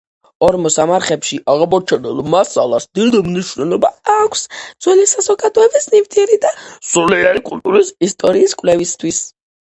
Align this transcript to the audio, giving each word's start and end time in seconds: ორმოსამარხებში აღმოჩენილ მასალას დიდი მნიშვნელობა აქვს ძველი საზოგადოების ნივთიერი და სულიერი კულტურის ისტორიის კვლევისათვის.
ორმოსამარხებში 0.45 1.37
აღმოჩენილ 1.55 2.21
მასალას 2.35 2.87
დიდი 2.99 3.19
მნიშვნელობა 3.27 3.91
აქვს 4.13 4.41
ძველი 4.85 5.05
საზოგადოების 5.11 5.85
ნივთიერი 5.95 6.39
და 6.47 6.51
სულიერი 6.93 7.43
კულტურის 7.51 7.93
ისტორიის 8.09 8.57
კვლევისათვის. 8.63 9.21